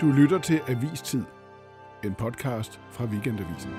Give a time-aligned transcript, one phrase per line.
[0.00, 1.22] Du lytter til Avistid,
[2.04, 3.70] en podcast fra Weekendavisen.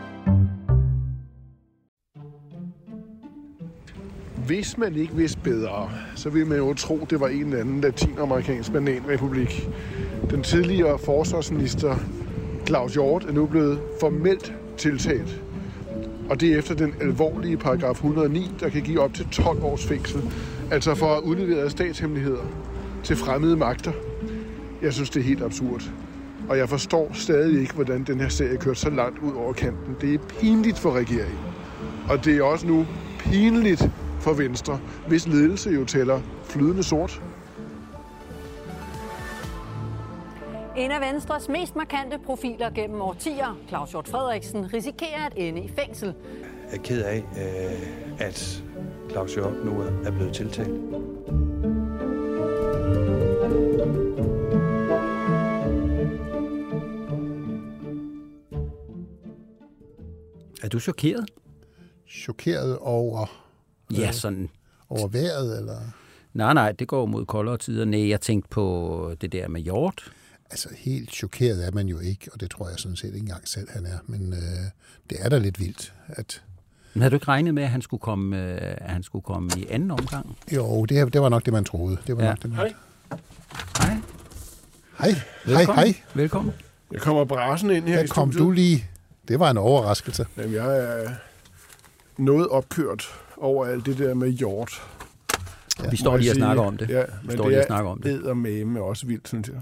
[4.48, 7.82] Hvis man ikke vidste bedre, så ville man jo tro, det var en eller anden
[7.82, 9.70] latinamerikansk bananrepublik.
[10.30, 11.96] Den tidligere forsvarsminister
[12.68, 15.42] Claus Hjort er nu blevet formelt tiltalt.
[16.30, 19.86] Og det er efter den alvorlige paragraf 109, der kan give op til 12 års
[19.86, 20.22] fængsel.
[20.72, 22.46] Altså for at udlevere statshemmeligheder
[23.04, 23.92] til fremmede magter.
[24.82, 25.92] Jeg synes, det er helt absurd.
[26.50, 29.96] Og jeg forstår stadig ikke, hvordan den her serie kørt så langt ud over kanten.
[30.02, 31.40] Det er pinligt for regeringen.
[32.10, 32.86] Og det er også nu
[33.20, 37.22] pinligt for Venstre, hvis ledelse jo tæller flydende sort.
[40.78, 45.72] En af Venstres mest markante profiler gennem årtier, Claus Hjort Frederiksen, risikerer at ende i
[45.78, 46.14] fængsel.
[46.72, 48.64] Jeg er ked af, øh, at
[49.12, 49.72] Claus Hjort nu
[50.06, 50.82] er blevet tiltalt.
[60.68, 61.30] Er du chokeret?
[62.10, 63.26] Chokeret over,
[63.92, 64.50] Ja, sådan.
[64.90, 65.78] over vejret, eller?
[66.34, 67.86] Nej, nej, det går mod koldere tider.
[67.86, 70.12] Nej, jeg tænkte på det der med hjort.
[70.52, 73.48] Altså, helt chokeret er man jo ikke, og det tror jeg sådan set ikke engang
[73.48, 73.98] selv, han er.
[74.08, 74.40] Men øh,
[75.10, 76.44] det er da lidt vildt, at...
[76.94, 79.50] Men havde du ikke regnet med, at han skulle komme, øh, at han skulle komme
[79.58, 80.38] i anden omgang?
[80.56, 81.98] Jo, det, det var nok det, man troede.
[82.08, 82.30] Det var Ja.
[82.30, 82.60] nok det, man...
[82.60, 82.74] Hej.
[83.80, 83.96] Hej,
[85.00, 85.16] hej,
[85.46, 85.76] Velkommen.
[85.86, 85.96] hej.
[86.14, 86.54] Velkommen.
[86.92, 88.46] Jeg kommer brasen ind her Der kom studiet.
[88.48, 88.86] du lige.
[89.28, 90.26] Det var en overraskelse.
[90.38, 91.10] Jamen, jeg er
[92.18, 93.08] noget opkørt
[93.38, 94.82] over alt det der med hjort.
[95.84, 96.90] Ja, vi står lige og snakker om det.
[96.90, 98.12] Ja, vi men står det lige og er snakker om det.
[98.12, 99.62] eddermame også vildt, synes jeg.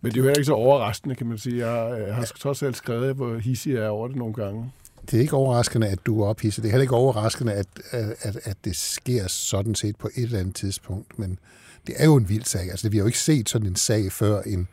[0.00, 1.66] Men det er jo heller ikke så overraskende, kan man sige.
[1.68, 4.72] Jeg, jeg har trods alt skrevet, hvor hissig jeg er over det nogle gange.
[5.10, 6.62] Det er ikke overraskende, at du er ophidset.
[6.62, 10.38] Det er heller ikke overraskende, at, at, at det sker sådan set på et eller
[10.38, 11.18] andet tidspunkt.
[11.18, 11.38] Men
[11.86, 12.70] det er jo en vild sag.
[12.70, 14.68] Altså, vi har jo ikke set sådan en sag før en,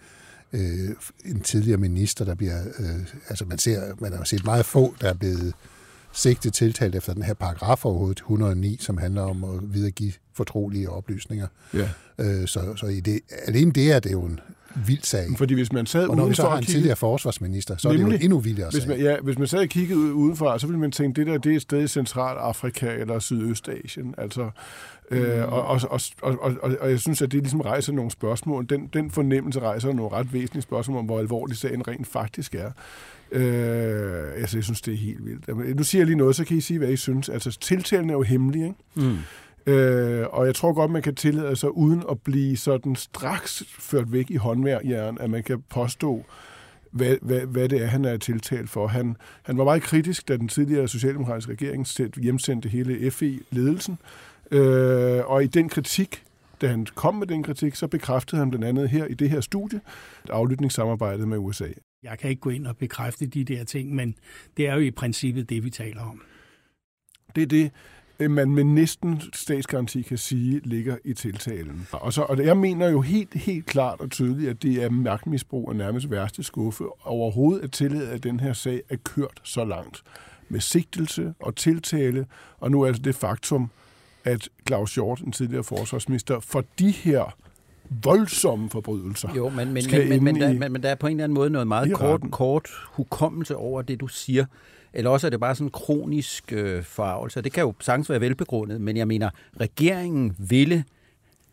[0.53, 0.89] øh,
[1.25, 2.59] en tidligere minister, der bliver...
[2.79, 5.53] Øh, altså, man, ser, man har jo set meget få, der er blevet
[6.13, 11.47] sigtet tiltalt efter den her paragraf overhovedet, 109, som handler om at videregive fortrolige oplysninger.
[11.73, 11.89] Ja.
[12.17, 14.39] Øh, så så i det, alene det er det jo en
[14.87, 15.25] vild sag.
[15.37, 17.91] Fordi hvis man sad Og når vi så udenfor har en tidligere forsvarsminister, så er
[17.91, 18.23] det jo en Nemlig.
[18.25, 18.89] endnu vildere hvis sag.
[18.89, 21.37] man, ja, hvis man sad og kiggede ud udenfra, så ville man tænke, det der
[21.37, 24.15] det er et sted i Centralafrika eller Sydøstasien.
[24.17, 24.49] Altså,
[25.11, 28.65] øh, og, og, og, og, og, og jeg synes, at det ligesom rejser nogle spørgsmål.
[28.69, 32.71] Den, den fornemmelse rejser nogle ret væsentlige spørgsmål om, hvor alvorlig sagen rent faktisk er.
[33.31, 35.77] Øh, altså, jeg synes, det er helt vildt.
[35.77, 37.29] Nu siger jeg lige noget, så kan I sige, hvad I synes.
[37.29, 38.75] Altså, tiltalen er jo hemmelig, ikke?
[38.95, 39.17] Mm.
[39.65, 44.11] Øh, og jeg tror godt, man kan tillade sig, uden at blive sådan straks ført
[44.11, 46.25] væk i håndværjern, at man kan påstå,
[46.91, 48.87] hvad, hvad, hvad det er, han er tiltalt for.
[48.87, 53.97] Han, han var meget kritisk, da den tidligere socialdemokratiske regering sendte- hjemsendte hele FE-ledelsen.
[54.51, 56.23] Øh, og i den kritik,
[56.61, 59.41] da han kom med den kritik, så bekræftede han blandt andet her i det her
[59.41, 59.81] studie,
[60.29, 61.67] aflytningssamarbejdet med USA.
[62.03, 64.15] Jeg kan ikke gå ind og bekræfte de der ting, men
[64.57, 66.21] det er jo i princippet det, vi taler om.
[67.35, 67.71] Det er det,
[68.19, 71.87] man med næsten statsgaranti kan sige, ligger i tiltalen.
[71.91, 75.69] Og, så, og jeg mener jo helt, helt klart og tydeligt, at det er magtmisbrug
[75.69, 80.03] af nærmest værste skuffe overhovedet at tillade, at den her sag er kørt så langt.
[80.49, 82.25] Med sigtelse og tiltale,
[82.59, 83.69] og nu altså det faktum,
[84.23, 87.35] at Claus Hjort, en tidligere forsvarsminister, for de her
[88.03, 91.11] voldsomme forbrydelser, Jo, men, men, men, men, men, der, men, men der er på en
[91.11, 94.45] eller anden måde noget meget kort, kort hukommelse over det, du siger.
[94.93, 97.41] Eller også er det bare sådan en kronisk øh, forarvelse.
[97.41, 99.29] Det kan jo sagtens være velbegrundet, men jeg mener,
[99.59, 100.83] regeringen ville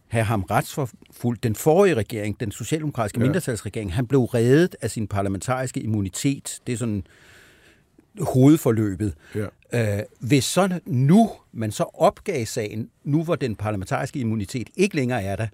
[0.09, 1.43] have ham retsforfulgt.
[1.43, 3.25] Den forrige regering, den socialdemokratiske Ja.
[3.25, 6.61] mindretalsregering, han blev reddet af sin parlamentariske immunitet.
[6.67, 7.05] Det er sådan
[8.21, 9.15] hovedforløbet.
[9.73, 9.99] Ja.
[9.99, 15.23] Øh, hvis så nu man så opgav sagen, nu hvor den parlamentariske immunitet ikke længere
[15.23, 15.47] er der,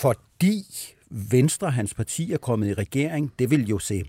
[0.00, 0.64] fordi
[1.10, 4.04] Venstre, hans parti, er kommet i regering, det vil jo se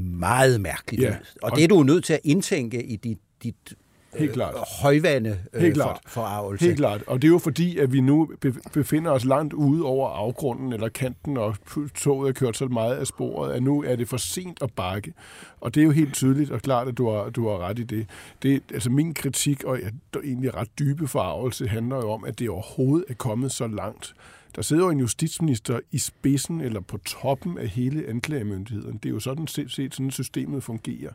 [0.00, 1.16] meget mærkeligt Ja.
[1.42, 3.74] Og det er du nødt til at indtænke i dit, dit
[4.18, 4.54] Helt klart.
[4.82, 5.98] højvande øh, Helt klart.
[6.06, 6.64] for, forarvelse.
[6.64, 7.02] Helt klart.
[7.06, 10.72] Og det er jo fordi, at vi nu be- befinder os langt ude over afgrunden
[10.72, 11.56] eller kanten, og
[11.94, 15.12] toget er kørt så meget af sporet, at nu er det for sent at bakke.
[15.60, 17.82] Og det er jo helt tydeligt og klart, at du har, du har ret i
[17.82, 18.06] det.
[18.42, 19.88] det altså min kritik, og ja,
[20.24, 24.14] egentlig ret dybe forarvelse, handler jo om, at det overhovedet er kommet så langt.
[24.54, 28.98] Der sidder jo en justitsminister i spidsen eller på toppen af hele anklagemyndigheden.
[29.02, 31.12] Det er jo sådan set, set sådan systemet fungerer.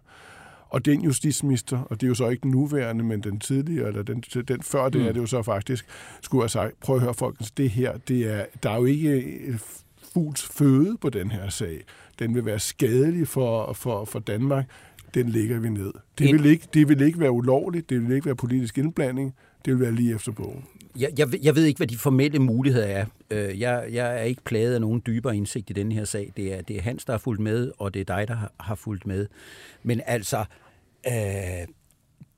[0.69, 4.03] Og den justitsminister, og det er jo så ikke den nuværende, men den tidligere, eller
[4.03, 5.07] den, den før det mm.
[5.07, 5.85] er det jo så faktisk,
[6.21, 9.23] skulle have sagt, prøv at høre folkens, det her, det er, der er jo ikke
[9.47, 9.59] et
[10.13, 11.83] fugls føde på den her sag.
[12.19, 14.65] Den vil være skadelig for, for, for Danmark.
[15.13, 15.93] Den lægger vi ned.
[16.17, 19.35] Det vil, ikke, det vil ikke være ulovligt, det vil ikke være politisk indblanding,
[19.65, 20.65] det vil være lige efter bogen.
[20.97, 23.05] Jeg, jeg, jeg ved ikke, hvad de formelle muligheder er.
[23.31, 26.33] Øh, jeg, jeg er ikke plaget af nogen dybere indsigt i den her sag.
[26.37, 28.51] Det er, det er Hans, der har fulgt med, og det er dig, der har,
[28.59, 29.27] har fulgt med.
[29.83, 30.45] Men altså,
[31.07, 31.13] øh,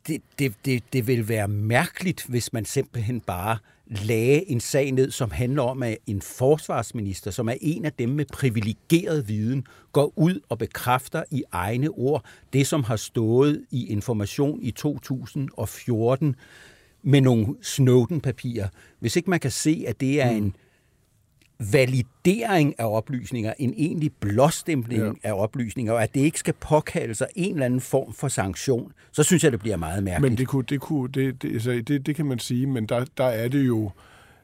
[0.08, 3.58] det, det, det, det vil være mærkeligt, hvis man simpelthen bare
[3.88, 8.10] lagde en sag ned, som handler om, at en forsvarsminister, som er en af dem
[8.10, 13.88] med privilegeret viden, går ud og bekræfter i egne ord det, som har stået i
[13.88, 16.36] information i 2014
[17.04, 18.68] med nogle Snowden-papirer.
[19.00, 20.56] Hvis ikke man kan se, at det er en
[21.60, 25.30] validering af oplysninger, en egentlig blåstempling ja.
[25.30, 28.92] af oplysninger, og at det ikke skal påkalde sig en eller anden form for sanktion,
[29.12, 30.32] så synes jeg, det bliver meget mærkeligt.
[30.32, 33.06] Men det, kunne, det, kunne, det, det, altså, det, det kan man sige, men der,
[33.18, 33.92] der er det jo,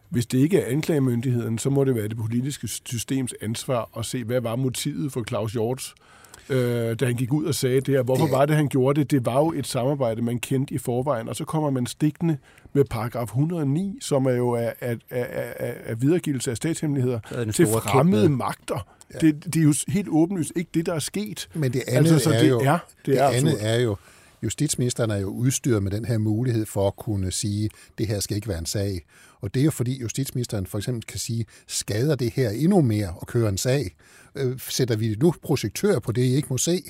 [0.10, 4.24] hvis det ikke er anklagemyndigheden, så må det være det politiske systems ansvar at se,
[4.24, 6.15] hvad var motivet for Claus Hjorts øh,
[6.50, 8.04] da han gik ud og sagde det her.
[8.04, 8.32] Hvorfor det...
[8.32, 9.12] var det, han gjorde det?
[9.12, 12.38] Det var jo et samarbejde, man kendte i forvejen, og så kommer man stikkende
[12.74, 17.20] med paragraf 109, som er jo af, af, af, af, af videregivelse af statshemmeligheder
[17.54, 18.38] til fremmede kæmpe.
[18.38, 18.88] magter.
[19.14, 19.20] Ja.
[19.20, 21.48] Det, det er jo helt åbenlyst ikke det, der er sket.
[21.54, 23.96] Men det andet altså, så er det jo, er, det, det er andet er jo,
[24.44, 28.36] justitsministeren er jo udstyret med den her mulighed for at kunne sige, det her skal
[28.36, 29.02] ikke være en sag.
[29.42, 33.14] Og det er jo fordi justitsministeren for eksempel kan sige, skader det her endnu mere
[33.22, 33.96] at køre en sag?
[34.36, 36.84] Øh, sætter vi nu projektør på det, I ikke må se?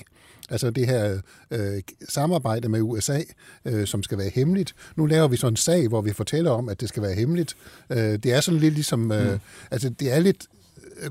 [0.50, 1.20] Altså det her
[1.50, 3.20] øh, samarbejde med USA,
[3.64, 4.74] øh, som skal være hemmeligt.
[4.96, 7.56] Nu laver vi sådan en sag, hvor vi fortæller om, at det skal være hemmeligt.
[7.90, 9.38] Øh, det er sådan lidt ligesom, øh, mm.
[9.70, 10.46] altså det er lidt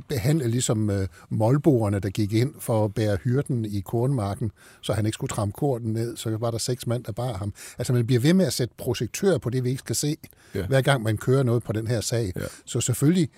[0.08, 4.52] behandlet ligesom øh, målboerne, der gik ind for at bære hyrden i kornmarken,
[4.82, 7.54] så han ikke skulle tramme korten ned, så var der seks mand, der bar ham.
[7.78, 10.16] Altså man bliver ved med at sætte projektør på det, vi ikke skal se,
[10.56, 10.66] ja.
[10.66, 12.32] hver gang man kører noget på den her sag.
[12.36, 12.42] Ja.
[12.66, 13.30] Så selvfølgelig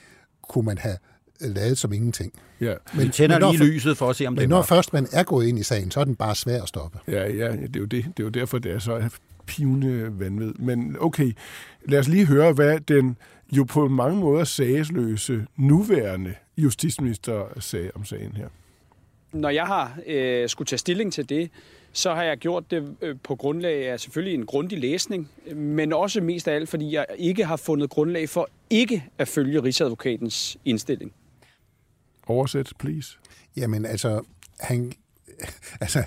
[0.42, 0.98] kunne man have
[1.42, 2.34] lavet som ingenting.
[2.62, 2.74] Ja.
[2.94, 5.08] Men, vi tænder men lige lyset for at se, om men det når først man
[5.12, 7.00] er gået ind i sagen, så er den bare svær at stoppe.
[7.08, 8.06] Ja, ja det, er jo det.
[8.06, 9.10] det er jo derfor, det er så
[9.48, 10.54] pivende vanvid.
[10.54, 11.32] Men okay,
[11.86, 13.18] lad os lige høre, hvad den
[13.52, 18.48] jo på mange måder sagsløse nuværende justitsminister sagde om sagen her.
[19.32, 21.52] Når jeg har øh, skulle tage stilling til det,
[21.92, 26.22] så har jeg gjort det øh, på grundlag af selvfølgelig en grundig læsning, men også
[26.22, 31.14] mest af alt, fordi jeg ikke har fundet grundlag for ikke at følge Rigsadvokatens indstilling.
[32.28, 33.18] Oversæt, please.
[33.58, 34.22] Jamen altså,
[34.60, 34.94] han,
[35.82, 36.04] altså,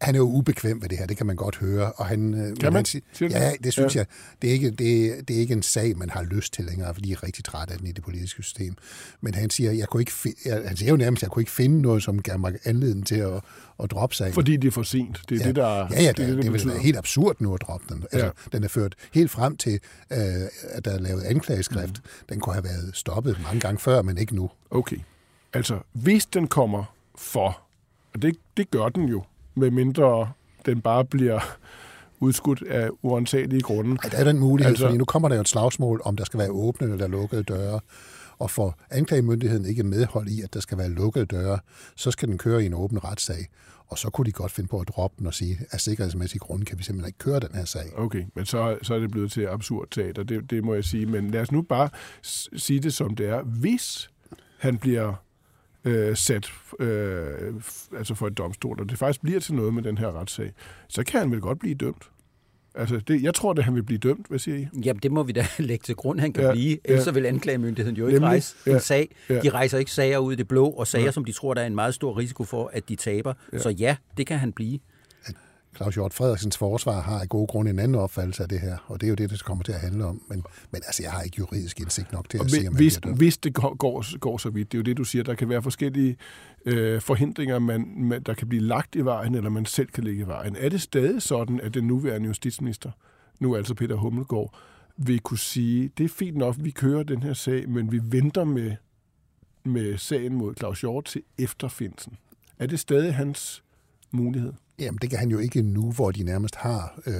[0.00, 1.92] han er jo ubekvem ved det her, det kan man godt høre.
[1.92, 2.84] Og han, øh, kan man?
[3.18, 4.00] Han, ja, det synes ja.
[4.00, 4.06] jeg.
[4.42, 7.10] Det er, ikke, det, det er ikke en sag, man har lyst til længere, fordi
[7.10, 8.74] jeg er rigtig træt af den i det politiske system.
[9.20, 10.12] Men han siger, jeg kunne ikke
[10.44, 13.14] jeg, han siger jo nærmest, jeg kunne ikke finde noget, som gav mig anledning til
[13.14, 13.40] at,
[13.82, 14.32] at droppe sagen.
[14.32, 15.22] Fordi det er for sent.
[15.28, 15.48] Det er ja.
[15.48, 17.94] det, der Ja, ja, det, det, det, det vil være helt absurd nu at droppe
[17.94, 18.02] den.
[18.12, 18.30] Altså, ja.
[18.52, 19.80] Den er ført helt frem til,
[20.10, 20.18] øh,
[20.70, 22.02] at der er lavet anklageskrift.
[22.04, 22.24] Mm.
[22.28, 24.50] Den kunne have været stoppet mange gange før, men ikke nu.
[24.70, 24.96] Okay.
[25.52, 27.60] Altså, hvis den kommer for,
[28.14, 29.22] og det, det gør den jo,
[29.60, 30.32] med mindre
[30.66, 31.40] den bare bliver
[32.20, 33.96] udskudt af uantagelige grunde.
[34.04, 36.24] Ja, der er den mulighed, altså, fordi nu kommer der jo et slagsmål, om der
[36.24, 37.80] skal være åbne eller lukkede døre.
[38.38, 41.58] Og for anklagemyndigheden ikke medhold i, at der skal være lukkede døre,
[41.96, 43.48] så skal den køre i en åben retssag.
[43.86, 46.38] Og så kunne de godt finde på at droppe den og sige, at af sikkerhedsmæssige
[46.38, 47.98] grunde kan vi simpelthen ikke køre den her sag.
[47.98, 51.06] Okay, men så, så er det blevet til absurd teater, det, det må jeg sige.
[51.06, 51.88] Men lad os nu bare
[52.56, 53.42] sige det som det er.
[53.42, 54.10] Hvis
[54.58, 55.14] han bliver
[55.84, 57.54] øh, sat øh,
[57.96, 60.52] altså for et domstol, og det faktisk bliver til noget med den her retssag,
[60.88, 62.10] så kan han vel godt blive dømt.
[62.74, 64.68] Altså, det, jeg tror, at han vil blive dømt, hvad siger I?
[64.84, 66.78] Jamen, det må vi da lægge til grund, han kan ja, blive.
[66.84, 67.12] Ellers ja.
[67.12, 69.16] vil anklagemyndigheden jo ikke Nemlig, rejse ja, en sag.
[69.28, 69.40] Ja.
[69.40, 71.10] De rejser ikke sager ud i det blå, og sager, ja.
[71.10, 73.34] som de tror, der er en meget stor risiko for, at de taber.
[73.52, 73.58] Ja.
[73.58, 74.78] Så ja, det kan han blive.
[75.76, 79.00] Claus Hjort Frederiksens forsvar har af gode grunde en anden opfattelse af det her, og
[79.00, 80.22] det er jo det, det kommer til at handle om.
[80.28, 83.00] Men, men altså, jeg har ikke juridisk indsigt nok til at og se, om hvis,
[83.16, 85.48] hvis det går, går, går så vidt, det er jo det, du siger, der kan
[85.48, 86.16] være forskellige
[86.66, 90.22] øh, forhindringer, man, man, der kan blive lagt i vejen, eller man selv kan ligge
[90.22, 90.56] i vejen.
[90.56, 92.90] Er det stadig sådan, at den nuværende justitsminister,
[93.40, 94.54] nu altså Peter Hummelgaard,
[94.96, 98.44] vil kunne sige, det er fint nok, vi kører den her sag, men vi venter
[98.44, 98.76] med,
[99.64, 102.16] med sagen mod Claus Hjort til efterfindelsen.
[102.58, 103.62] Er det stadig hans
[104.10, 104.52] mulighed?
[104.78, 107.14] Jamen, det kan han jo ikke nu, hvor de nærmest har øh,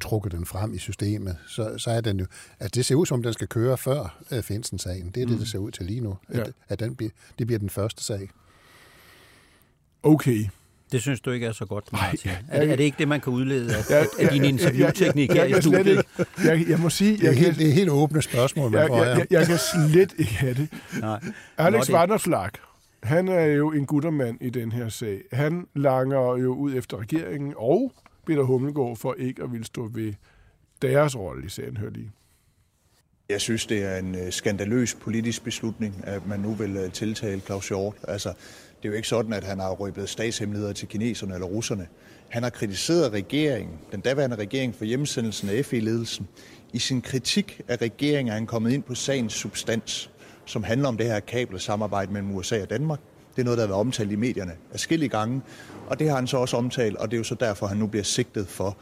[0.00, 2.26] trukket den frem i systemet, så, så er den jo...
[2.60, 5.10] Altså, det ser ud som, om den skal køre før uh, Finsen-sagen.
[5.14, 5.32] Det er mm.
[5.32, 6.16] det, det ser ud til lige nu.
[6.28, 6.44] At, Ja.
[6.68, 8.30] at den bliver, det bliver den første sag.
[10.02, 10.46] Okay.
[10.92, 12.30] Det synes du ikke er så godt, Martin.
[12.30, 14.44] Nej, er, det, er det ikke det, man kan udlede af, Ja, af, af din
[14.44, 16.04] interviewteknik jeg, her jeg, i jeg, slet studiet?
[16.44, 18.80] jeg, jeg må sige, Det er, jeg kan, helt, det er helt åbne spørgsmål, man
[18.80, 19.24] jeg, får jeg, her.
[19.30, 20.68] jeg, jeg kan slet ikke have det.
[21.00, 21.20] Nej.
[21.58, 22.50] Alex det- Vanderslag,
[23.02, 25.22] han er jo en guttermand i den her sag.
[25.32, 27.92] Han langer jo ud efter regeringen og
[28.26, 30.12] Peter Hummelgaard for ikke at ville stå ved
[30.82, 32.12] deres rolle i sagen, hør lige.
[33.28, 37.40] Jeg synes, det er en øh, skandaløs politisk beslutning, at man nu vil øh, tiltale
[37.40, 37.94] Claus Hjort.
[38.08, 41.86] Altså, det er jo ikke sådan, at han har røbet statshemmeligheder til kineserne eller russerne.
[42.28, 46.28] Han har kritiseret regeringen, den daværende regering, for hjemsendelsen af FE-ledelsen.
[46.72, 50.10] I sin kritik af regeringen er han kommet ind på sagens substans,
[50.52, 53.00] som handler om det her kabelsamarbejde mellem USA og Danmark.
[53.36, 55.42] Det er noget, der har været omtalt i medierne forskellige gange,
[55.86, 57.86] og det har han så også omtalt, og det er jo så derfor, han nu
[57.86, 58.76] bliver sigtet for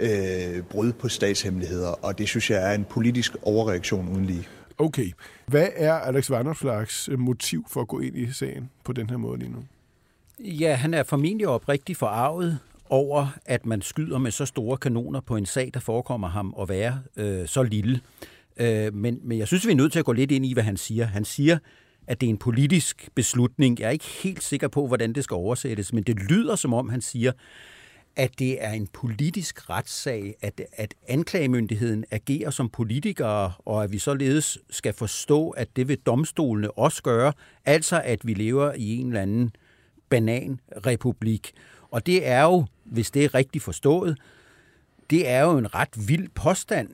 [0.00, 4.48] øh, brud på statshemmeligheder, og det synes jeg er en politisk overreaktion uden lige.
[4.78, 5.10] Okay.
[5.46, 9.16] Hvad er Alex Vanderslags øh, motiv for at gå ind i sagen på den her
[9.16, 9.64] måde lige nu?
[10.38, 12.58] Ja, han er formentlig oprigtigt forarvet
[12.90, 16.68] over, at man skyder med så store kanoner på en sag, der forekommer ham at
[16.68, 17.94] være øh, så lille.
[17.94, 20.52] Øh, Øh, men, men jeg synes, vi er nødt til at gå lidt ind i,
[20.52, 21.06] hvad han siger.
[21.06, 21.58] Han siger,
[22.06, 23.80] at det er en politisk beslutning.
[23.80, 26.88] Jeg er ikke helt sikker på, hvordan det skal oversættes, men det lyder som om,
[26.88, 27.32] han siger,
[28.16, 33.98] at det er en politisk retssag, at, at anklagemyndigheden agerer som politikere, og at vi
[33.98, 37.32] således skal forstå, at det vil domstolene også gøre,
[37.64, 39.50] altså at vi lever i en eller anden
[40.08, 41.52] bananrepublik.
[41.90, 44.18] Og det er jo, hvis det er rigtigt forstået,
[45.10, 46.88] det er jo en ret vild påstand.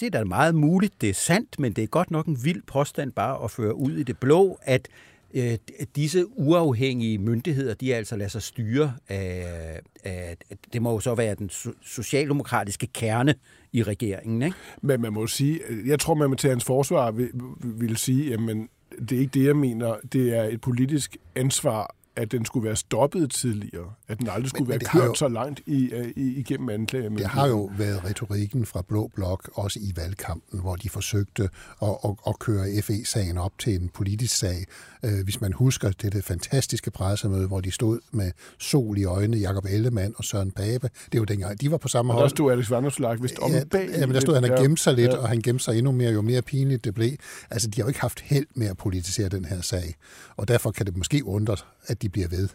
[0.00, 2.62] Det er da meget muligt, det er sandt, men det er godt nok en vild
[2.66, 4.88] påstand bare at føre ud i det blå, at
[5.34, 5.58] øh,
[5.96, 10.36] disse uafhængige myndigheder, de altså lader sig styre af, af,
[10.72, 11.50] det må jo så være den
[11.82, 13.34] socialdemokratiske kerne
[13.72, 14.56] i regeringen, ikke?
[14.82, 17.28] Men man må sige, jeg tror, man med til hans forsvar vil,
[17.62, 18.68] vil sige, jamen,
[18.98, 19.96] det er ikke det, jeg mener.
[20.12, 23.92] Det er et politisk ansvar, at den skulle være stoppet tidligere.
[24.08, 27.08] At den aldrig skulle men være har kørt jo- så langt i, i, igennem anklager.
[27.08, 31.48] Det har jo været retorikken fra Blå Blok, også i valgkampen, hvor de forsøgte
[31.82, 34.64] at, at, at køre FE-sagen op til en politisk sag.
[35.04, 39.36] Øh, Hvis man husker det, det fantastiske pressemøde, hvor de stod med sol i øjnene,
[39.36, 40.88] Jakob Ellemann og Søren Pape.
[41.04, 42.24] Det er jo dengang, de var på samme Og hold.
[42.28, 43.88] der stod Alex Vanderslag vist om ja, bag.
[43.92, 44.50] ja, men der stod, han Ja.
[44.56, 45.16] har gemt sig lidt, ja.
[45.16, 47.10] og han gemte sig endnu mere, jo mere pinligt det blev.
[47.50, 49.94] Altså, de har jo ikke haft held med at politisere den her sag,
[50.36, 52.48] og derfor kan det måske undre, at de bliver ved.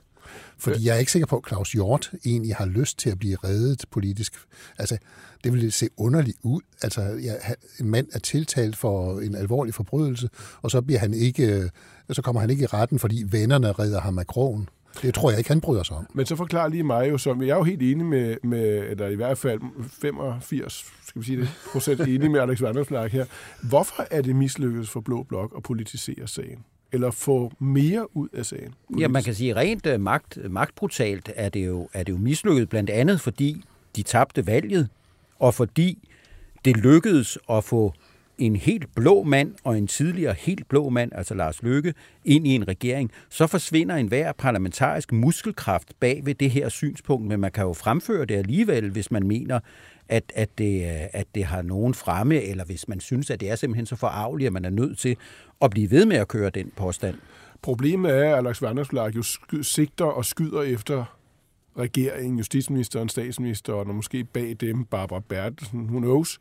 [0.58, 3.38] Fordi jeg er ikke sikker på, at Claus Hjort egentlig har lyst til at blive
[3.44, 4.34] reddet politisk.
[4.78, 4.98] Altså,
[5.44, 6.62] det ville se underligt ud.
[6.82, 7.34] Altså, ja,
[7.80, 10.30] en mand er tiltalt for en alvorlig forbrydelse,
[10.62, 11.72] og så, bliver han ikke,
[12.12, 14.70] så kommer han ikke i retten, fordi vennerne redder ham af krogen.
[15.02, 16.08] Det tror jeg ikke, han bryder sig om.
[16.14, 19.08] Men så forklar lige mig jo, som jeg er jo helt enig med, med eller
[19.08, 19.60] i hvert fald
[20.02, 23.26] 85 skal vi sige det, procent enig med Alex Vanderslag her.
[23.64, 26.66] Hvorfor er det mislykkedes for Blå Blok at politisere sagen?
[26.96, 28.74] Eller få mere ud af sagen?
[29.00, 32.70] Ja, man kan sige, rent øh, magt, magtbrutalt er det, jo, er det jo mislykket,
[32.70, 33.64] blandt andet fordi
[33.96, 34.90] de tabte valget,
[35.40, 36.10] og fordi
[36.66, 37.94] det lykkedes at få
[38.38, 41.94] en helt blå mand og en tidligere helt blå mand, altså Lars Løkke,
[42.26, 47.40] ind i en regering, så forsvinder enhver parlamentarisk muskelkraft bag ved det her synspunkt, men
[47.40, 49.60] man kan jo fremføre det alligevel, hvis man mener,
[50.10, 53.52] at, at, det, øh, at det har nogen fremme, eller hvis man synes, at det
[53.52, 55.18] er simpelthen så forarveligt, at man er nødt til
[55.62, 57.16] at blive ved med at køre den påstand.
[57.62, 59.24] Problemet er, at Alex Vanderslag jo
[59.62, 61.18] sigter og skyder efter
[61.78, 66.40] regeringen, justitsministeren, statsministeren og måske bag dem Barbara Bertelsen, who knows.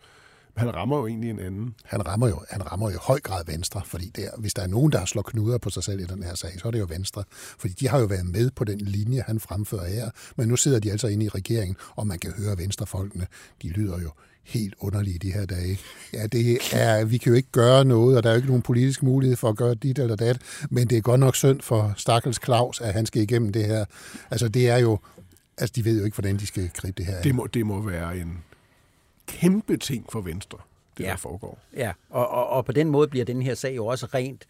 [0.57, 1.75] Han rammer jo egentlig en anden.
[1.85, 4.67] Han rammer jo, han rammer jo i høj grad Venstre, fordi der, hvis der er
[4.67, 6.79] nogen, der har slået knuder på sig selv i den her sag, så er det
[6.79, 7.25] jo Venstre.
[7.59, 10.79] Fordi de har jo været med på den linje, han fremfører her, men nu sidder
[10.79, 13.27] de altså inde i regeringen, og man kan høre Venstrefolkene,
[13.63, 14.11] de lyder jo
[14.45, 15.79] helt underlige de her dage.
[16.13, 18.63] Ja, det er, vi kan jo ikke gøre noget, og der er jo ikke nogen
[18.63, 20.39] politisk mulighed for at gøre dit eller dat,
[20.71, 23.85] men det er godt nok synd for Stakkels Claus, at han skal igennem det her.
[24.31, 24.99] Altså, det er jo,
[25.59, 27.23] altså, de ved jo ikke, hvordan de skal gribe det her.
[27.23, 28.39] Det må, det må være en
[29.27, 30.59] kæmpe ting for Venstre,
[30.99, 31.11] det ja.
[31.11, 31.59] Der foregår.
[31.77, 34.47] Ja, og, og, og på den måde bliver den her sag jo også rent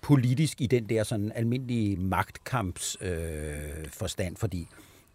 [0.00, 4.68] politisk i den der sådan almindelige magtkamps øh, forstand, fordi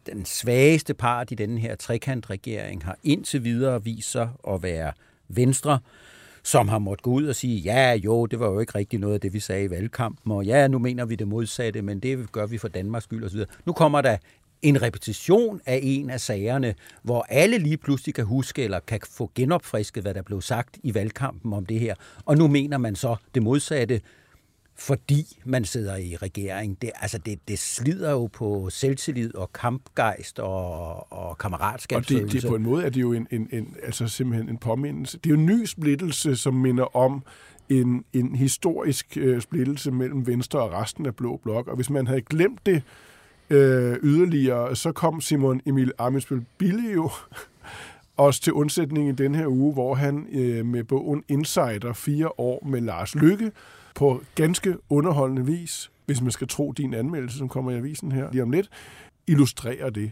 [0.06, 4.94] den svageste part i den her trekantregering har indtil videre vist sig at være
[5.28, 5.80] Venstre,
[6.44, 9.14] som har måttet gå ud og sige, ja jo, det var jo ikke rigtig noget
[9.14, 12.32] af det, vi sagde i valgkampen, og ja, nu mener vi det modsatte, men det
[12.32, 13.40] gør vi for Danmarks skyld osv.
[13.66, 14.18] Nu kommer der
[14.62, 19.32] en repetition af en af sagerne, hvor alle lige pludselig kan huske eller kan få
[19.36, 21.96] genopfrisket, hvad der blev sagt i valgkampen om det her.
[22.26, 24.02] Og nu mener man så det modsatte.
[24.82, 26.82] fordi man sidder i regering.
[26.82, 32.28] Det, altså det, det slider jo på selvtillid og kampgejst og, og kammeratskabsfølelse.
[32.28, 34.58] Og det, det, på en måde er det jo en, en, en, altså simpelthen en
[34.58, 35.18] påmindelse.
[35.18, 37.24] Det er jo en ny splittelse, som minder om
[37.70, 41.68] en, en historisk øh, splittelse mellem Venstre og resten af Blå Blok.
[41.68, 42.84] Og hvis man havde glemt det
[43.52, 47.10] øh, yderligere, så kom Simon Emil Amitsbøl Bille jo
[48.18, 52.66] også til undsætning i den her uge, hvor han øh, med bogen Insider fire år
[52.66, 53.52] med Lars Lykke
[53.96, 58.32] på ganske underholdende vis, hvis man skal tro din anmeldelse, som kommer i avisen her
[58.32, 58.70] lige om lidt,
[59.28, 60.12] illustrerer det.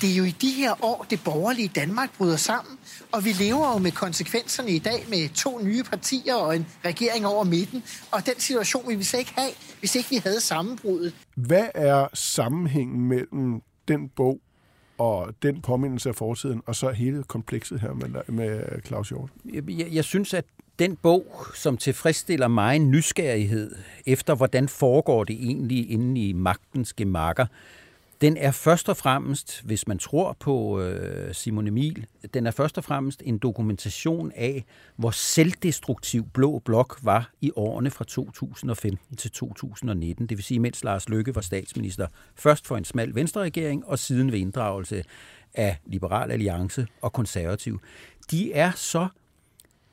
[0.00, 2.78] Det er jo i de her år, det borgerlige Danmark bryder sammen,
[3.12, 7.26] og vi lever jo med konsekvenserne i dag med to nye partier og en regering
[7.26, 11.14] over midten, og den situation ville vi slet ikke have, hvis ikke vi havde sammenbruddet.
[11.36, 14.40] Hvad er sammenhængen mellem den bog
[14.98, 19.30] og den påmindelse af fortiden, og så hele komplekset her med, med Claus Hjort?
[19.52, 20.44] Jeg, jeg synes, at
[20.78, 23.74] den bog, som tilfredsstiller mig en nysgerrighed
[24.06, 27.46] efter, hvordan foregår det egentlig inde i magtens gemakker,
[28.24, 32.78] den er først og fremmest, hvis man tror på øh, Simon Emil, den er først
[32.78, 34.64] og fremmest en dokumentation af,
[34.96, 40.26] hvor selvdestruktiv Blå Blok var i årene fra 2015 til 2019.
[40.26, 42.06] Det vil sige, mens Lars Løkke var statsminister.
[42.34, 45.04] Først for en smal venstreregering, og siden ved inddragelse
[45.54, 47.80] af Liberal Alliance og Konservativ.
[48.30, 49.08] De er så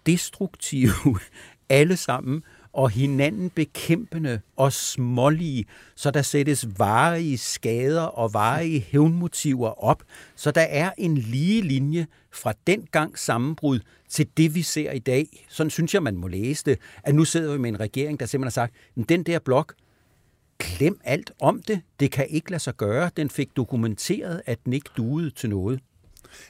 [0.05, 1.19] destruktive
[1.69, 9.83] alle sammen, og hinanden bekæmpende og smålige, så der sættes varige skader og varige hævnmotiver
[9.83, 10.03] op,
[10.35, 14.99] så der er en lige linje fra den gang sammenbrud til det, vi ser i
[14.99, 15.45] dag.
[15.49, 18.25] Sådan synes jeg, man må læse det, at nu sidder vi med en regering, der
[18.25, 19.73] simpelthen har sagt, den der blok,
[20.59, 24.73] glem alt om det, det kan ikke lade sig gøre, den fik dokumenteret, at den
[24.73, 25.79] ikke duede til noget.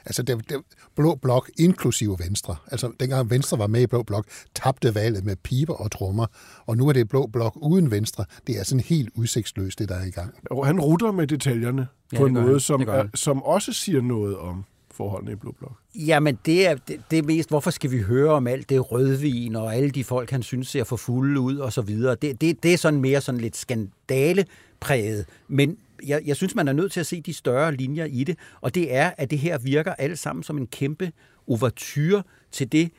[0.06, 0.56] Altså, det, det,
[0.96, 5.36] Blå Blok, inklusive Venstre, altså dengang Venstre var med i Blå Blok, tabte valget med
[5.36, 6.26] piber og trommer,
[6.66, 8.24] og nu er det Blå Blok uden Venstre.
[8.46, 10.34] Det er sådan helt udsigtsløst, det der er i gang.
[10.50, 14.36] Og han rutter med detaljerne ja, på en måde, som, er, som også siger noget
[14.36, 15.72] om forholdene i Blå Blok.
[15.94, 19.56] Jamen, det er, det, det er mest, hvorfor skal vi høre om alt det rødvin,
[19.56, 22.14] og alle de folk, han synes ser for fulde ud, og så videre.
[22.14, 26.72] Det, det, det er sådan mere sådan lidt skandalepræget, men jeg, jeg synes, man er
[26.72, 29.58] nødt til at se de større linjer i det, og det er, at det her
[29.58, 31.12] virker alt sammen som en kæmpe
[31.46, 32.90] overtyr til det,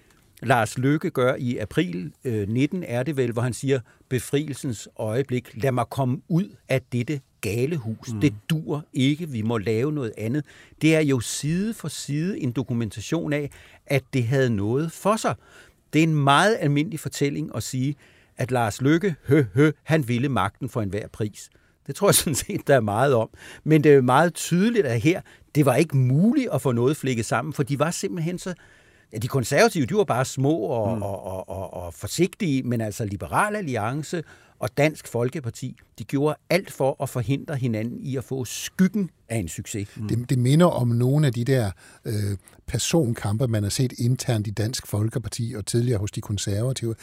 [0.43, 5.63] Lars Løkke gør i april øh, 19, er det vel, hvor han siger, befrielsens øjeblik,
[5.63, 8.13] lad mig komme ud af dette galehus.
[8.13, 8.21] Mm.
[8.21, 10.45] Det dur ikke, vi må lave noget andet.
[10.81, 13.49] Det er jo side for side en dokumentation af,
[13.85, 15.35] at det havde noget for sig.
[15.93, 17.95] Det er en meget almindelig fortælling at sige,
[18.37, 21.49] at Lars Løkke, hø, hø, han ville magten for enhver pris.
[21.87, 23.29] Det tror jeg sådan set, der er meget om.
[23.63, 25.21] Men det er meget tydeligt, at her,
[25.55, 28.53] det var ikke muligt at få noget flækket sammen, for de var simpelthen så...
[29.13, 31.03] Ja, de konservative, de var bare små og, mm.
[31.03, 34.23] og, og, og, og forsigtige, men altså Liberal Alliance
[34.59, 39.37] og Dansk Folkeparti, de gjorde alt for at forhindre hinanden i at få skyggen af
[39.37, 39.87] en succes.
[39.97, 40.07] Mm.
[40.07, 41.71] Det, det minder om nogle af de der
[42.05, 46.95] øh, personkampe, man har set internt i Dansk Folkeparti og tidligere hos de konservative.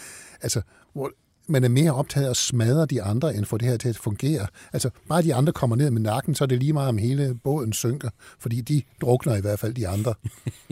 [0.42, 0.62] Altså,
[0.92, 1.10] hvor
[1.50, 3.96] man er mere optaget af at smadre de andre, end få det her til at
[3.96, 4.46] fungere.
[4.72, 7.38] Altså, bare de andre kommer ned med nakken, så er det lige meget om hele
[7.44, 8.08] båden synker,
[8.38, 10.14] fordi de drukner i hvert fald de andre.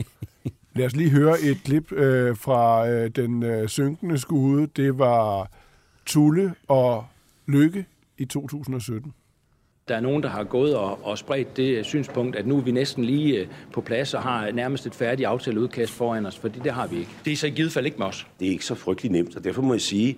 [0.75, 4.67] Lad os lige høre et klip øh, fra øh, den øh, synkende skude.
[4.75, 5.51] Det var
[6.05, 7.05] Tulle og
[7.47, 7.85] Lykke
[8.17, 9.13] i 2017.
[9.87, 12.71] Der er nogen, der har gået og, og spredt det synspunkt, at nu er vi
[12.71, 16.71] næsten lige øh, på plads og har nærmest et færdigt aftaleudkast foran os, fordi det
[16.71, 17.11] har vi ikke.
[17.25, 18.27] Det er så i givet fald ikke med os.
[18.39, 20.17] Det er ikke så frygtelig nemt, og derfor må jeg sige,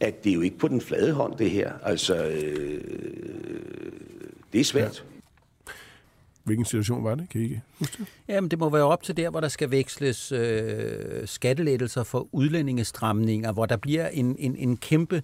[0.00, 1.72] at det er jo ikke på den flade hånd, det her.
[1.82, 2.80] Altså, øh,
[4.52, 5.04] det er svært.
[5.04, 5.72] Ja.
[6.44, 7.28] Hvilken situation var det?
[7.28, 8.06] Kan I ikke huske det?
[8.28, 13.52] Jamen, det må være op til der, hvor der skal veksles øh, skattelettelser for udlændingestramninger,
[13.52, 15.22] hvor der bliver en, en, en kæmpe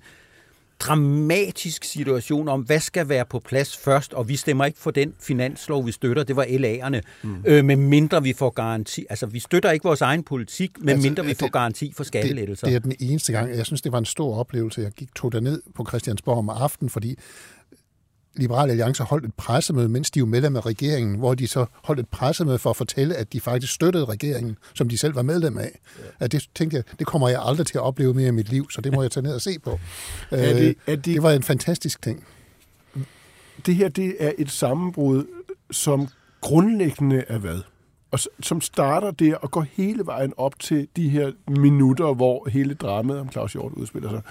[0.81, 5.15] dramatisk situation om, hvad skal være på plads først, og vi stemmer ikke for den
[5.21, 6.23] finanslov, vi støtter.
[6.23, 7.01] Det var LA'erne.
[7.23, 7.43] Mm.
[7.47, 9.07] Øh, med mindre vi får garanti.
[9.11, 12.05] Altså, vi støtter ikke vores egen politik, med altså, mindre vi det, får garanti for
[12.05, 12.67] skattelettelser.
[12.67, 13.57] Det, det er den eneste gang.
[13.57, 14.81] Jeg synes, det var en stor oplevelse.
[14.81, 17.19] Jeg gik tog ned på Christiansborg om aftenen, fordi
[18.37, 22.01] Liberale Alliance holdt et pressemøde, mens de var medlem af regeringen, hvor de så holdt
[22.01, 25.59] et pressemøde for at fortælle, at de faktisk støttede regeringen, som de selv var medlem
[25.59, 25.79] af.
[25.99, 26.05] Ja.
[26.20, 28.70] At det tænkte jeg, det kommer jeg aldrig til at opleve mere i mit liv,
[28.70, 29.70] så det må jeg tage ned og se på.
[30.31, 32.25] er det, er det, det var en fantastisk ting.
[33.66, 35.27] Det her, det er et sammenbrud,
[35.70, 36.09] som
[36.40, 37.61] grundlæggende er hvad?
[38.11, 42.75] Og som starter der og går hele vejen op til de her minutter, hvor hele
[42.75, 44.22] dramaet om Claus Hjort udspiller sig.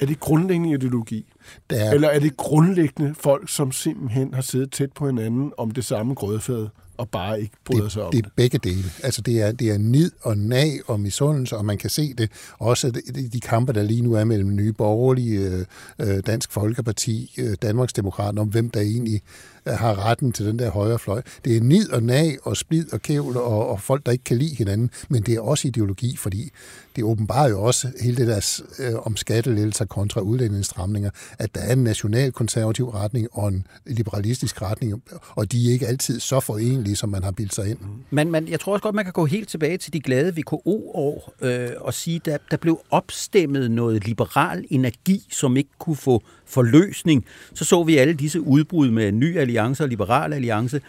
[0.00, 1.32] Er det grundlæggende ideologi?
[1.70, 1.92] Det er...
[1.92, 6.14] Eller er det grundlæggende folk, som simpelthen har siddet tæt på hinanden om det samme
[6.14, 8.24] grødfad og bare ikke bryder sig om det.
[8.24, 8.84] Det er begge dele.
[9.02, 12.30] Altså det er, det er nid og nag og misundelse, og man kan se det
[12.58, 15.66] også de, de kampe, der lige nu er mellem nye borgerlige,
[15.98, 19.22] øh, Dansk Folkeparti, øh, Danmarksdemokraterne, om hvem der egentlig
[19.66, 21.22] har retten til den der højre fløj.
[21.44, 24.36] Det er nid og nag og splid og kævl og, og folk, der ikke kan
[24.38, 26.50] lide hinanden, men det er også ideologi, fordi
[26.96, 31.72] det åbenbarer jo også hele det der øh, om skattelettelser kontra udlændingsstramninger, at der er
[31.72, 35.02] en nationalkonservativ retning og en liberalistisk retning,
[35.34, 37.78] og de er ikke altid så forenlige, som man har bildt sig ind.
[38.10, 41.34] Men, men jeg tror også godt, man kan gå helt tilbage til de glade VKO-år
[41.42, 47.24] øh, og sige, at der blev opstemmet noget liberal energi, som ikke kunne få forløsning.
[47.54, 50.80] Så så vi alle disse udbrud med ny alliance og liberal alliance,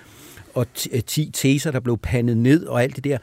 [0.54, 0.68] og
[1.08, 3.18] 10 teser, der blev pandet ned og alt det der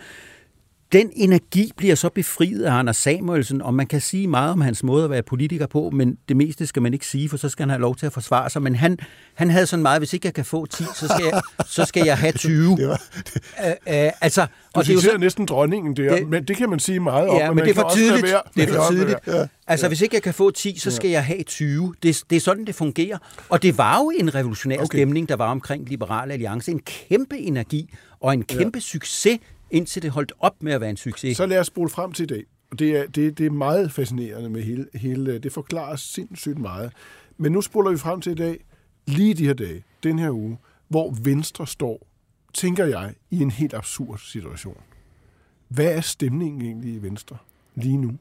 [0.92, 4.82] den energi bliver så befriet af Anders Samuelsen, og man kan sige meget om hans
[4.82, 7.62] måde at være politiker på, men det meste skal man ikke sige, for så skal
[7.62, 8.62] han have lov til at forsvare sig.
[8.62, 8.98] Men han,
[9.34, 12.04] han havde sådan meget, hvis ikke jeg kan få 10, så skal jeg, så skal
[12.06, 12.76] jeg have 20.
[12.76, 13.42] det var, det.
[13.86, 16.56] Æ, øh, altså, du og det er jo så, næsten dronningen der, det, men det
[16.56, 17.36] kan man sige meget om.
[17.36, 18.22] Ja, men, men det er for tidligt.
[18.22, 19.18] Være, det er for tidligt.
[19.26, 19.46] Ja.
[19.66, 21.14] Altså, hvis ikke jeg kan få 10, så skal ja.
[21.14, 21.94] jeg have 20.
[22.02, 23.18] Det, det er sådan, det fungerer.
[23.48, 24.86] Og det var jo en revolutionær okay.
[24.86, 26.70] stemning, der var omkring Liberale Alliance.
[26.70, 28.80] En kæmpe energi og en kæmpe ja.
[28.80, 29.38] succes
[29.70, 31.36] indtil det holdt op med at være en succes.
[31.36, 32.44] Så lad os spole frem til i dag.
[32.78, 35.38] Det er, det, det er meget fascinerende med hele, hele...
[35.38, 36.92] Det forklarer sindssygt meget.
[37.36, 38.64] Men nu spoler vi frem til i dag,
[39.06, 42.06] lige de her dage, den her uge, hvor Venstre står,
[42.54, 44.80] tænker jeg, i en helt absurd situation.
[45.68, 47.36] Hvad er stemningen egentlig i Venstre
[47.74, 48.12] lige nu?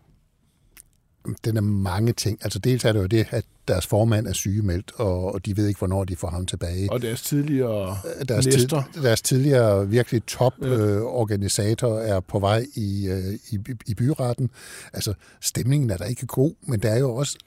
[1.46, 2.40] Den er mange ting.
[2.42, 5.78] Altså dels er det jo det, at deres formand er sygemeldt, og de ved ikke,
[5.78, 6.92] hvornår de får ham tilbage.
[6.92, 8.68] Og deres tidligere øh, deres, tid,
[9.04, 12.04] deres tidligere virkelig toporganisator ja.
[12.04, 14.50] øh, er på vej i, øh, i, i byretten.
[14.94, 17.38] Altså, stemningen er der ikke god, men der er jo også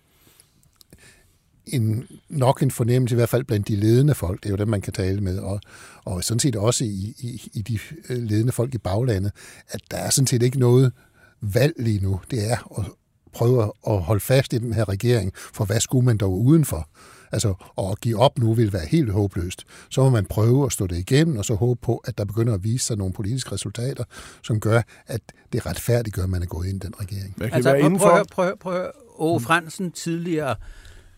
[1.66, 4.68] en, nok en fornemmelse, i hvert fald blandt de ledende folk, det er jo dem,
[4.68, 5.60] man kan tale med, og,
[6.04, 9.32] og sådan set også i, i, i de øh, ledende folk i baglandet,
[9.68, 10.92] at der er sådan set ikke noget
[11.40, 12.20] valg lige nu.
[12.30, 12.88] Det er
[13.32, 16.88] prøve at holde fast i den her regering, for hvad skulle man dog udenfor?
[17.32, 19.64] Altså, at give op nu vil være helt håbløst.
[19.90, 22.54] Så må man prøve at stå det igennem, og så håbe på, at der begynder
[22.54, 24.04] at vise sig nogle politiske resultater,
[24.42, 25.20] som gør, at
[25.52, 27.34] det retfærdiggør, at man er gået ind i den regering.
[27.36, 28.08] Hvad kan altså, være indenfor?
[28.08, 28.90] Prøv, prøv, prøv, prøv.
[29.18, 30.54] Åge Fransen, tidligere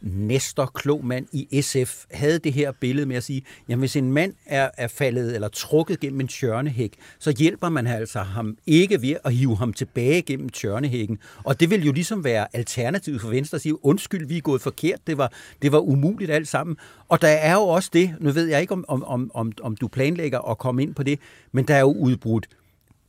[0.03, 4.35] Nestor Klogmand i SF havde det her billede med at sige, jamen hvis en mand
[4.47, 9.17] er, er faldet eller trukket gennem en tjørnehæk, så hjælper man altså ham ikke ved
[9.25, 11.19] at hive ham tilbage gennem tjørnehækken.
[11.45, 14.63] Og det vil jo ligesom være alternativet for Venstre at sige, undskyld, vi er gået
[14.63, 15.33] forkert, det var,
[15.63, 16.77] det var umuligt alt sammen.
[17.09, 19.89] Og der er jo også det, nu ved jeg ikke, om, om, om, om du
[19.89, 21.19] planlægger at komme ind på det,
[21.53, 22.49] men der er jo udbrudt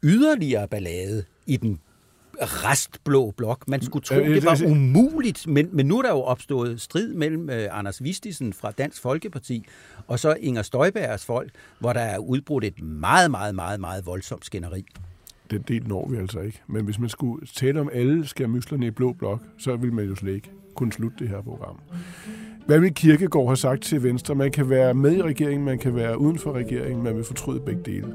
[0.03, 1.79] yderligere ballade i den
[2.41, 3.67] restblå blok.
[3.67, 7.49] Man skulle tro, det var umuligt, men, men nu er der jo opstået strid mellem
[7.49, 9.65] uh, Anders Vistisen fra Dansk Folkeparti
[10.07, 14.45] og så Inger Støjbergs folk, hvor der er udbrudt et meget, meget, meget, meget voldsomt
[14.45, 14.85] skænderi.
[15.51, 16.61] Den del når vi altså ikke.
[16.67, 20.15] Men hvis man skulle tale om alle skærmyslerne i blå blok, så ville man jo
[20.15, 21.79] slet ikke kunne slutte det her program.
[22.65, 24.35] Hvad vil Kirkegaard have sagt til Venstre?
[24.35, 27.59] Man kan være med i regeringen, man kan være uden for regeringen, man vil fortryde
[27.59, 28.13] begge dele.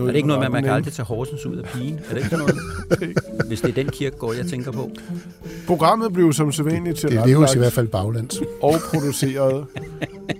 [0.00, 2.00] Noget er det ikke noget med, at man kan aldrig tage Horsens ud af pigen?
[2.10, 2.54] Er det ikke noget?
[3.48, 4.90] Hvis det er den kirkegård, jeg tænker på.
[5.66, 8.40] Programmet blev som sædvanligt til Det er i hvert fald baglands.
[8.62, 9.66] Og produceret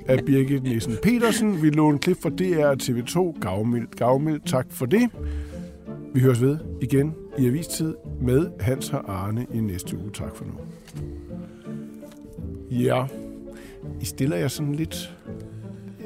[0.07, 1.63] af Birgit Nielsen Petersen.
[1.63, 3.41] Vi låner en klip fra DR og TV2.
[3.41, 4.41] Gavmild, gavmild.
[4.47, 5.11] Tak for det.
[6.15, 10.11] Vi høres ved igen i avistid med Hans og Arne i næste uge.
[10.15, 10.53] Tak for nu.
[12.71, 13.05] Ja,
[14.01, 15.17] I stiller jer sådan lidt...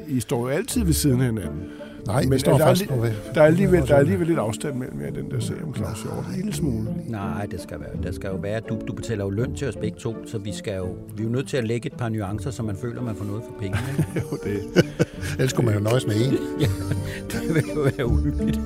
[0.07, 1.61] I står jo altid ved siden af hinanden.
[2.07, 4.75] Nej, men står der, fast er, på, der, er alligevel, der er alligevel lidt afstand
[4.75, 6.25] mellem jer den der sag om Claus Hjort.
[6.25, 6.89] En lille smule.
[7.07, 9.75] Nej, det skal, være, det skal jo være, du, du betaler jo løn til os
[9.75, 12.09] begge to, så vi, skal jo, vi er jo nødt til at lægge et par
[12.09, 14.05] nuancer, så man føler, man får noget for pengene.
[14.31, 14.85] jo, det.
[15.31, 16.37] Ellers skulle man jo nøjes med en.
[16.59, 16.67] ja,
[17.31, 18.59] det vil jo være uhyggeligt.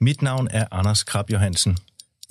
[0.00, 1.76] Mit navn er Anders Krab Johansen.